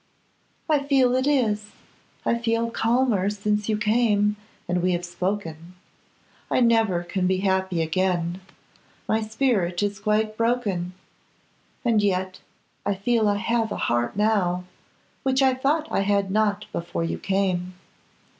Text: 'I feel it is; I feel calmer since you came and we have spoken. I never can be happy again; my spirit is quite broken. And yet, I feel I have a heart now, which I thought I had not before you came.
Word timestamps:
'I 0.67 0.85
feel 0.87 1.15
it 1.15 1.27
is; 1.27 1.73
I 2.25 2.35
feel 2.39 2.71
calmer 2.71 3.29
since 3.29 3.69
you 3.69 3.77
came 3.77 4.35
and 4.67 4.81
we 4.81 4.93
have 4.93 5.05
spoken. 5.05 5.75
I 6.49 6.59
never 6.59 7.03
can 7.03 7.27
be 7.27 7.41
happy 7.41 7.83
again; 7.83 8.41
my 9.07 9.21
spirit 9.21 9.83
is 9.83 9.99
quite 9.99 10.37
broken. 10.37 10.93
And 11.85 12.01
yet, 12.01 12.39
I 12.83 12.95
feel 12.95 13.29
I 13.29 13.37
have 13.37 13.71
a 13.71 13.77
heart 13.77 14.15
now, 14.15 14.63
which 15.21 15.43
I 15.43 15.53
thought 15.53 15.87
I 15.91 15.99
had 15.99 16.31
not 16.31 16.65
before 16.73 17.03
you 17.03 17.19
came. 17.19 17.75